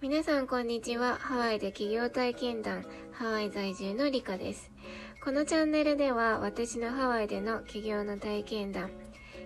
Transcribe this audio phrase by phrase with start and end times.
[0.00, 1.16] 皆さんこんにちは。
[1.16, 4.70] ハワイで企業体験談、ハワイ在住のリカです。
[5.24, 8.90] このチャンネルでは私のハワイでの企業の体験談、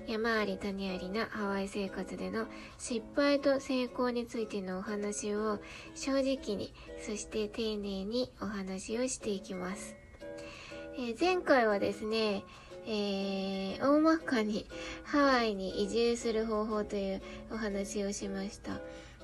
[0.07, 2.45] 山あり谷ありなハワイ生活での
[2.77, 5.59] 失敗と成功についてのお話を
[5.95, 9.97] 正直に、そして丁寧にお話をしていきます。
[10.99, 12.45] えー前回はですね、
[12.87, 14.67] えー大まかに
[15.05, 18.81] ハワイに移住する方法というお話をしました。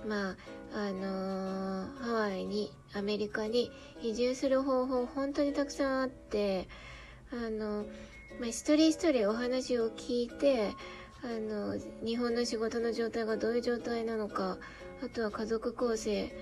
[0.06, 0.36] まあ、
[0.74, 1.68] あのー
[1.98, 3.70] ハワイに、アメリカに
[4.02, 6.68] 移住する方法本当にたくさんあって、
[7.32, 7.84] あの、
[8.40, 10.72] まあ、一人一人お話を聞いて、
[11.22, 14.58] あの、日本の仕事の状態がどういう状態なのか、
[15.04, 16.32] あとは家族構成、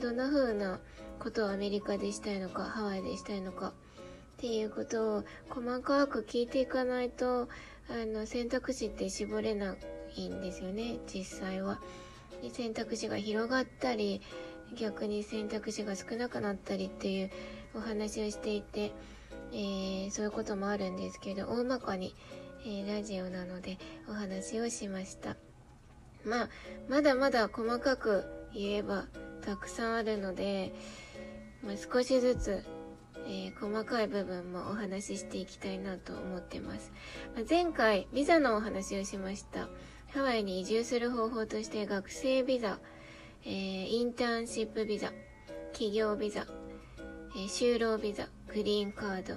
[0.00, 0.80] どんな風な
[1.18, 3.72] ことをアメリカでしたいのか、ハワイでしたいのか、っ
[4.36, 7.48] ていうことを細かく聞いていかないと、
[7.88, 9.76] あの、選択肢って絞れな
[10.14, 11.80] いんですよね、実際は。
[12.52, 14.20] 選択肢が広がったり、
[14.74, 17.30] 逆に選択肢が少なくなったりっていう
[17.74, 18.92] お話をしていて、
[19.52, 22.14] えーそういうこともあるんですけど、大まかに、
[22.64, 25.36] えーラジオなのでお話をしました。
[26.24, 26.48] まあ、
[26.88, 29.06] まだまだ細かく言えば
[29.44, 30.74] たくさんあるので、
[31.64, 32.64] まあ、少しずつ、
[33.28, 36.92] えー細かい部分もお話ししていきたいなと思ってます。
[37.34, 39.68] まあ前回、ビザのお話をしました。
[40.14, 42.78] ハワイに移住する方法として学生ビザ、
[43.44, 45.12] えーインターンシップビザ、
[45.72, 46.46] 企業ビザ、
[47.36, 49.34] えー就労ビザ、グリーンカード、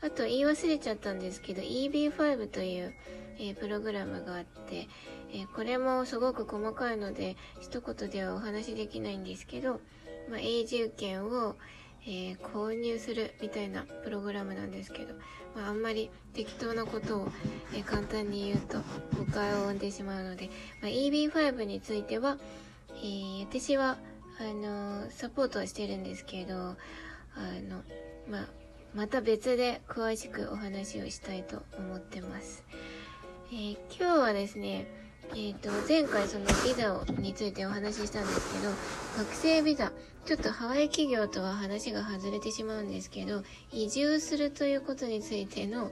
[0.00, 2.94] あと言い忘れちゃったんですけど EB5 という、
[3.38, 4.88] えープログラムがあって、
[5.32, 9.80] えこれもすごく細かいので一言ではお話しできないんですけど、
[10.30, 11.56] まあ、永住権を、
[12.06, 15.14] えー購入するみたいなプログラムなんですけど、
[15.56, 17.28] まあ、あんまり適当なことを、
[17.74, 18.78] えー簡単に言うと
[19.18, 22.38] 誤解を生んでしまうので、まあ、EB5 については、
[22.96, 23.96] えー私は
[24.38, 26.76] あのサポートはしてるんですけどあ
[27.68, 27.82] の、
[28.28, 28.46] まあ、
[28.94, 32.64] また別で詳しくお話をしたいと思ってます。
[33.52, 34.86] え今日はですね、
[35.36, 38.70] えっ、と、前回そのビザについてお話ししたんですけど、
[39.18, 39.92] 学生ビザ、
[40.26, 43.42] ちょっとハワイ企業とは話が外れてしまうんですけど、
[43.72, 45.90] 移住するということについての、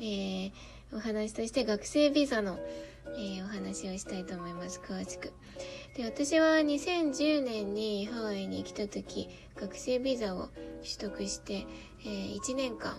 [0.00, 0.52] えー
[0.92, 2.56] お話として学生ビザの、
[3.16, 4.80] えーお話をしたいと思います。
[4.80, 5.32] 詳しく。
[5.96, 10.50] で、私は2010年にハワイに来た時、学生ビザを
[10.82, 11.66] 取得して、
[12.04, 12.96] え1年間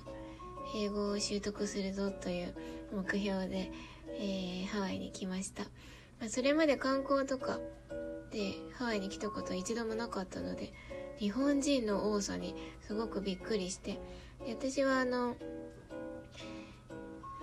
[0.76, 2.54] 英語を習得するぞという
[2.94, 3.72] 目標で、
[4.18, 5.64] えーハワイに来ました。
[6.20, 7.60] まあ、それまで観光とか
[8.32, 10.74] でハワイに来たことは一度もなかったので、
[11.18, 14.00] 日本人の多さにすごくびっくりして、
[14.48, 15.36] 私はあの、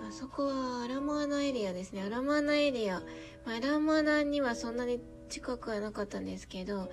[0.08, 2.02] あそこはアラモアナエリアですね。
[2.02, 3.00] アラモアナエリア。
[3.46, 6.90] まあアラモアナにはそんなに近くはなかったんですけど、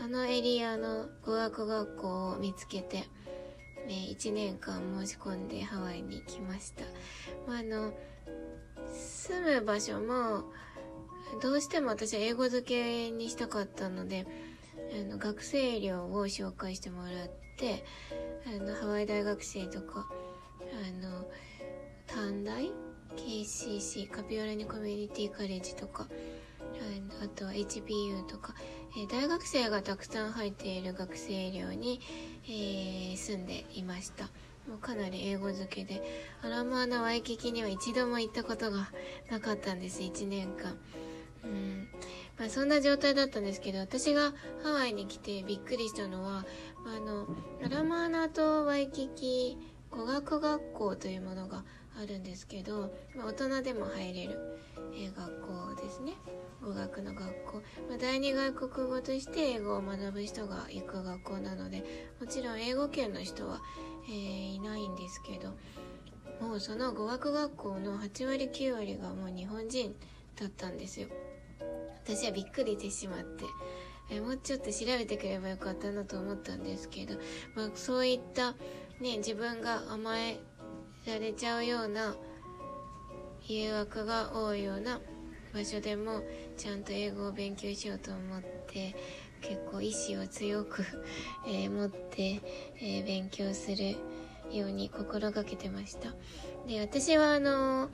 [0.00, 2.98] あのエリアの語学学校を見つけて、
[3.86, 6.84] ね、1年間申し込んでハワイに来ました。
[7.46, 7.92] まあ、あの、
[8.92, 10.44] 住む場所も、
[11.42, 14.26] どうしても私は英語付けにしたかったので、
[14.92, 17.84] あの、学生寮を紹介してもらって、
[18.46, 20.06] あの、ハワイ大学生とか、
[20.60, 21.26] あの、
[22.06, 22.70] 短大
[23.16, 26.08] ?KCC、カピオラニコミュニティカレッジとか、
[27.20, 28.54] ああとは HPU とか、
[28.96, 32.00] えー大学生がたくさん入っている学生寮に、
[32.44, 34.28] えー住んでいました。
[34.68, 36.02] もうかなり英語付けで、
[36.42, 38.90] アラモアナワイキキには一度も行ったことが
[39.30, 40.76] なかったんです、1年間。
[41.42, 41.88] うん。
[42.38, 46.44] まあそんな状態だったんですけど、私がハワイに来てびっくりしたのは、
[46.86, 47.26] あの、
[47.64, 49.56] アラモアナとワイキキ
[49.90, 51.64] 語学学校というものが
[52.00, 54.38] あるんですけど、まあ、大人でも入れる、
[55.16, 56.14] 学校ですね。
[56.62, 61.84] 語学の学校、まあ、第二外国語として英語を学ぶ人が行く学校なので
[62.20, 63.60] もちろん英語圏の人は、
[64.08, 65.54] えーいないんですけど
[66.40, 69.94] もうその語学学校の8割9割がもう日本人
[70.40, 71.08] だったんですよ。
[72.04, 73.44] 私はびっくりしてしまって、
[74.10, 77.14] えもうちょっと調べてくればよかったなと思ったんですけど、
[77.54, 78.52] まあ、そういった
[79.00, 80.38] ね自分が甘え
[81.06, 82.14] られちゃうような
[83.46, 85.00] 誘惑が多いような
[85.52, 86.22] 場所でも
[86.56, 88.94] ちゃんと英語を勉強しようと思って
[89.40, 90.84] 結構意志を強く、
[91.46, 92.40] えー持って、
[92.80, 93.96] えー勉強する
[94.52, 96.14] ように心がけてました。
[96.66, 97.88] で私はあの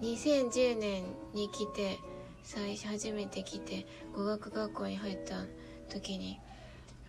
[0.00, 1.04] 2010年
[1.34, 1.98] に来て
[2.42, 5.44] 最初初めて来て語学学校に入った
[5.88, 6.40] 時に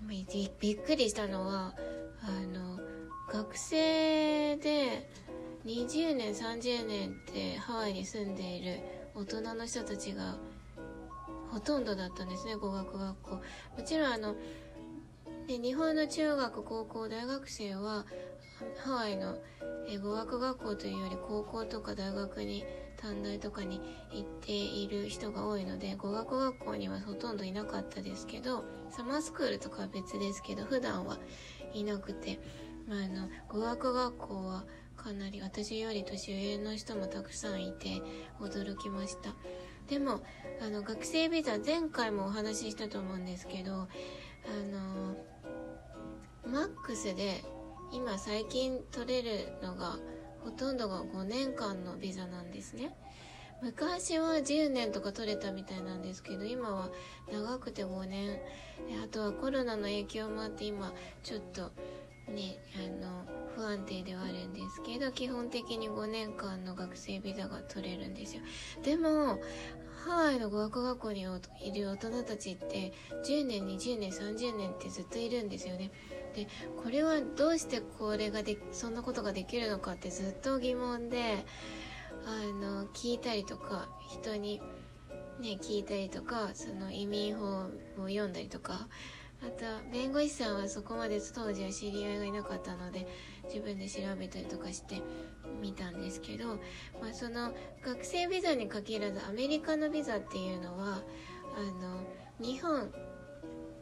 [0.07, 0.25] び
[0.59, 1.75] びっくりしたのは
[2.21, 2.79] あの
[3.31, 5.09] 学生で
[5.65, 8.79] 20年30年ってハワイに住んでいる
[9.13, 10.37] 大人の人たちが
[11.51, 13.31] ほとんどだったんですね語学学校。
[13.31, 13.41] も
[13.85, 14.35] ちろんあの
[15.47, 18.05] 日本の中学高校大学生は
[18.83, 19.37] ハワイの
[20.03, 22.63] 語学学校というより高校とか大学に
[22.97, 23.81] 短大とかに
[24.11, 31.17] 行っている人が多いので語学学校にはほとんどいなかったですけどサマースクールとかは別ですけど普段は
[31.73, 32.39] いなくて、
[32.87, 34.65] まあ、あの語学学校は
[34.97, 38.01] かなり私より年上の人もたくさんいて
[38.41, 39.33] 驚きました。
[39.89, 40.21] でも
[40.61, 43.87] あの学生ビザ前回もお話ししたと思うんですけどあ
[44.71, 45.15] の
[46.51, 47.43] マックスで
[47.91, 49.97] 今最近取れるのが
[50.43, 52.95] ほとんどが5年間のビザなんですね。
[53.61, 56.89] 昔は10年とか取れたみたいなんですけど今は
[57.31, 58.39] 長くて5年。
[59.03, 60.93] あとはコロナの影響もあって今
[61.23, 61.71] ちょっと
[62.31, 63.25] ねあの
[63.55, 68.41] 不安定ではあるんですけど基本的に5年間の学生ビザが取れるんですよ。
[68.83, 69.39] でも
[70.09, 72.93] ハワイの語学学校にいる大人たちって
[73.27, 75.91] 10年20年30年ってずっといるんですよね。
[76.35, 76.47] で
[76.83, 81.45] これはどうしてこれがでそんなことができるのかってずっと疑問で
[82.25, 84.59] あの聞いたりとか人に
[85.39, 88.87] ね聞いたりとかその移民法を読んだりとか
[89.41, 93.07] あと弁護士さんはそこまで当時は知り合いがいなかったので
[93.45, 95.01] 自分で調べたりとかして
[95.61, 96.47] みたんですけど、
[97.01, 97.53] まあ、その
[97.83, 101.01] 学生ビザに限らずアメリカのビザっていうのは
[101.57, 102.91] あの日本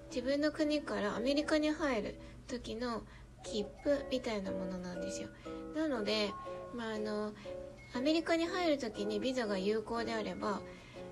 [0.10, 3.02] 自分の国からアメリカに入る時の
[3.44, 5.30] 切符みたいなものなんですよ。
[5.76, 6.32] なので、
[6.76, 7.34] まあ、あの
[7.96, 10.62] アメリカに入る時にビザが有効であれば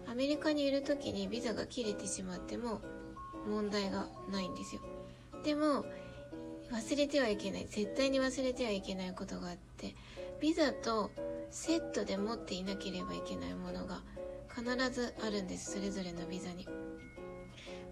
[0.08, 2.82] アメリカにいる時にビザが切れてしまっても
[3.46, 4.82] 問題がないんですよ。
[5.44, 5.86] でも
[6.72, 7.68] 忘れてはいけない。
[7.70, 9.96] 絶対に忘れてはいけないことがあって
[10.42, 11.12] ビザと
[11.50, 14.02] セットで持っていなければいけないものが
[14.54, 15.74] 必ずあるんです。
[15.74, 16.68] それぞれのビザに。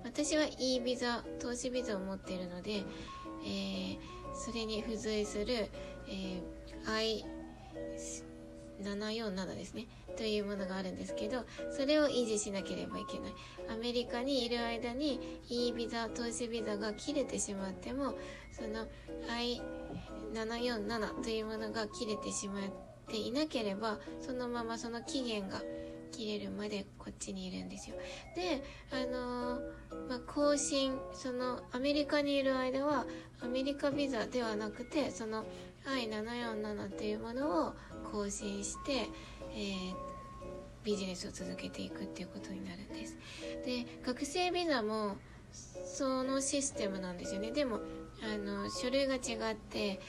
[0.03, 2.83] 私は E ビザ投資ビザを持っているので、
[3.45, 3.97] えー、
[4.33, 5.69] それに付随する、
[6.07, 7.23] えー、
[8.83, 9.88] I747 ですね。
[10.15, 13.33] というものがあるんですけどそれを維持しなければいけない。
[13.69, 18.15] アメリカにいる間に E ビザ投資ビザが切れてしまっても
[18.51, 18.88] その
[20.33, 22.63] I747 というものが切れてしまっ
[23.07, 25.62] ていなければそのままその期限が
[26.12, 27.95] 切れるまでこっちにいるんですよ。
[28.36, 33.06] であのー、まあ、更新そのアメリカにいる間は
[33.42, 35.44] アメリカビザではなくてその
[35.86, 37.74] I747 っていうものを
[38.12, 39.10] 更新して、
[39.55, 39.95] えー、
[40.83, 43.17] ビジネスを続けていくっていうことになるんです
[43.65, 45.15] で学生ビザも
[45.51, 47.79] そのシステムなんですよねでも
[48.23, 50.00] あの書類が違って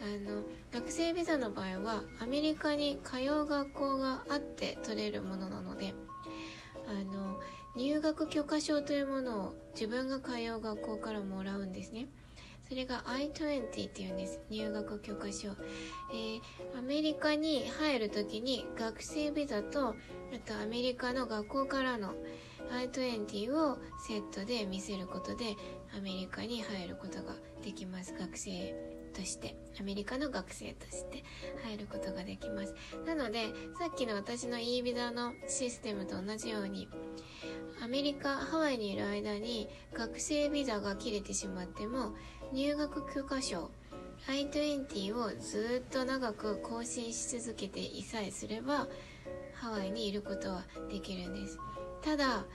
[0.00, 0.42] あの
[0.72, 5.94] 学生ビザの場合はアメリカに通う学校があって取れるものなので
[6.86, 7.38] あの
[7.76, 12.06] 入学許可証というものを自分が通う学校からもらうんですね。
[12.68, 14.40] それが I-20 っていうんです。
[14.50, 15.48] 入学許可証。
[16.12, 19.94] えー、アメリカに入るときに学生ビザと、あ
[20.44, 22.14] とアメリカの学校からの
[22.70, 25.56] I-20 をセットで見せることで
[25.96, 28.14] アメリカに入ることができます。
[28.18, 31.24] 学生としてアメリカの学生として
[31.64, 32.74] 入ることができます
[33.06, 33.46] なので
[33.78, 36.88] さっきの私の e ビザのシステムと同じように
[37.84, 42.14] アメリカハワイにいる間に学生ビザが切れてしまっても
[42.50, 43.70] 入学許可証
[44.26, 48.88] I-20 をずっと長く更新し続けていさえすれば
[49.52, 51.58] ハワイにいることはできるんです。
[52.00, 52.46] ただ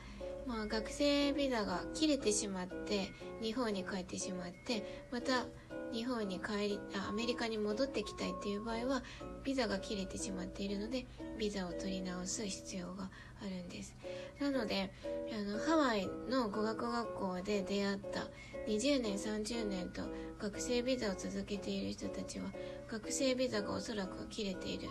[0.50, 5.46] まあ、学生ビザが切れてしまって日本に帰ってしまってまた
[5.94, 9.03] 日本に帰りあアメリカに戻ってきたいっていう場合は
[9.44, 11.06] ビザが切れてしまっているので
[11.38, 13.96] ビザを取り直す必要があるんです。
[14.41, 14.91] なので
[15.32, 18.22] あのハワイの語学学校で出会った
[18.68, 20.01] 20年30年と
[20.39, 22.51] 学生ビザを続けている人たちは
[22.91, 24.89] 学生ビザがおそらく切れている。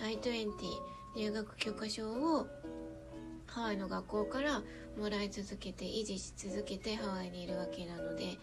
[0.00, 0.46] I-20
[1.16, 2.46] 入学許可証を
[3.50, 4.62] ハワイの学校から
[4.98, 8.38] もらい続けて維持し続けてハワイにいるわけなので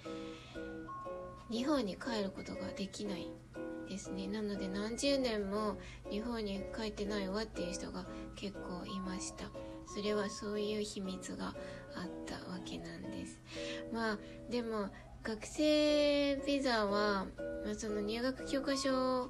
[1.50, 3.28] 日本に帰ることができない
[3.90, 4.28] ですね。
[4.28, 5.78] なので何十年も
[6.12, 9.46] 日本に帰ってないわっていう人が結構いました。
[9.96, 11.54] それはそういう秘密があっ
[12.26, 13.40] たわけなんです。
[13.94, 14.90] まあでも
[15.24, 17.26] 学生ビザは、
[17.66, 19.30] まあ、その入学許可証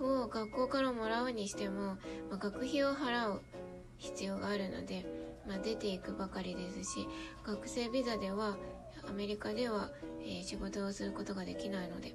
[0.00, 1.94] を学校からもらうにしても、
[2.28, 3.40] まあ、学費を払う
[4.02, 5.06] 必要があるので、
[5.46, 7.06] まあ、出ていくばかりですし
[7.46, 8.56] 学生ビザでは
[9.08, 9.90] アメリカでは、
[10.20, 12.14] えー、仕事をすることができないので、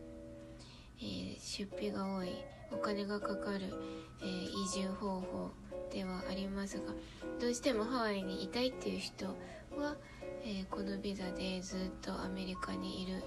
[1.00, 2.30] えー、出費が多い
[2.72, 3.74] お金がかかる、
[4.22, 5.52] えー、移住方法
[5.94, 6.94] ではありますが
[7.40, 9.96] どうしてもハワイにいたいっていう人は、
[10.44, 13.24] え、このビザでずっとアメリカにいる、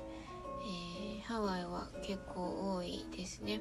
[1.19, 3.61] え、ハワイは結構多いですね。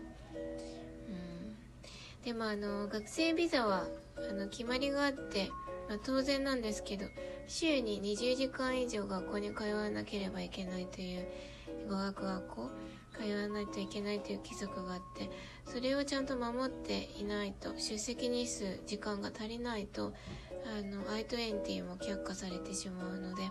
[2.24, 5.50] でもあの学生ビザはあの決まりがあって、
[5.88, 7.06] まあ、当然なんですけど
[7.48, 11.28] 週に20時間以上学校に通わなければいけないという
[11.90, 12.70] 語学学校
[13.20, 15.30] 通わないといけないという規則があって
[15.66, 20.14] それをちゃんと守っていないと出席日数時間が足りないと
[20.66, 23.44] あの I20 も却下されてしまうので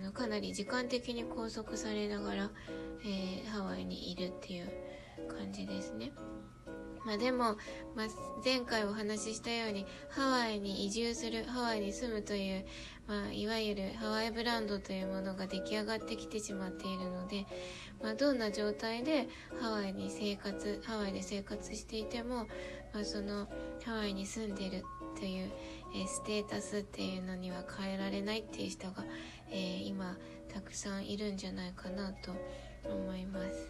[0.00, 2.50] あのかなり時間的に拘束されながら、
[3.04, 4.72] えー、ハワイにいるっていう
[5.28, 6.12] 感じですね。
[7.06, 7.56] まあ、でも、
[7.94, 8.06] まあ、
[8.44, 12.66] 前回お話ししたようにハワイに移住するハワイに住むという、
[13.06, 17.46] まあ、いわゆるハワイブランドというものが出来上がってきてしまっているので、
[18.02, 19.28] まあ、どんな状態で
[19.60, 22.48] ハワイに生活ハワイで生活していても、
[22.92, 23.46] まあ、その
[23.84, 24.82] ハワイに住んでる
[25.16, 25.50] という、
[25.94, 29.04] えー、ステータスっていうのには変えられないっていう人が、
[29.48, 30.16] えー、今
[30.52, 32.32] たくさんいるんじゃないかなと
[32.84, 33.68] 思います。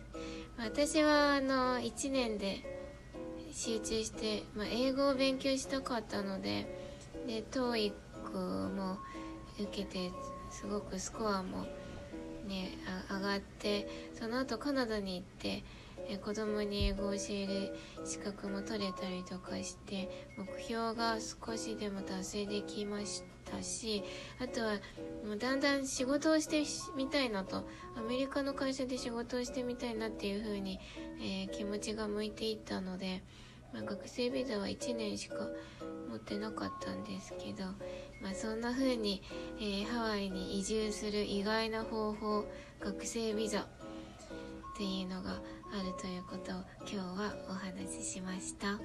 [0.58, 2.85] 私はあの1年で
[3.56, 6.66] 集中して、まあ、英語を勉強したかったので
[7.26, 7.92] で TOEIC
[8.74, 8.98] も
[9.58, 10.12] 受けて
[10.50, 11.62] すごくスコアも
[12.46, 12.76] ね
[13.10, 15.64] 上がってその後カナダに行って
[16.06, 24.04] え子供に英語を教える資格も取れたりとかして目標が少しでも達成できましたし
[24.38, 24.74] あとは
[25.26, 26.62] もうだんだん仕事をして
[26.94, 30.78] みたいなとアメリカの会社で仕事をしてみたいなっていう風に、
[31.20, 33.22] えー、気持ちが向いていったので。
[33.72, 35.36] まあ、学生ビザは1年しか
[36.08, 37.64] 持ってなかったんですけど、
[38.22, 39.22] まあ、そんな風に、
[39.58, 42.44] えー、ハワイに移住する意外な方法
[42.80, 45.34] 学生ビザっていうのがあ
[45.82, 48.78] るということを今日はお話ししました。